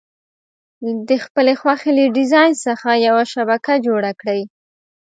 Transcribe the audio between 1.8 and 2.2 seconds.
له